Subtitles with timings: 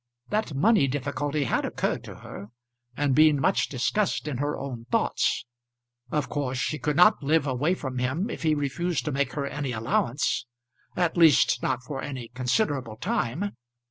[0.29, 2.47] That money difficulty had occurred to her,
[2.97, 5.45] and been much discussed in her own thoughts.
[6.09, 9.45] Of course she could not live away from him if he refused to make her
[9.45, 10.47] any allowance,
[10.95, 13.55] at least not for any considerable time.